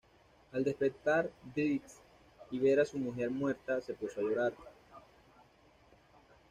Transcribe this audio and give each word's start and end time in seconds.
Al 0.53 0.63
despertar 0.63 1.29
Drizzt 1.53 1.99
y 2.49 2.57
ver 2.57 2.79
a 2.79 2.85
su 2.85 2.97
mujer 2.97 3.29
muerta, 3.29 3.79
se 3.81 3.93
puso 3.93 4.19
a 4.19 4.23
llorar. 4.23 4.53